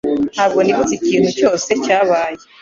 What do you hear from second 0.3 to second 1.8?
Ntabwo nibutse ikintu cyose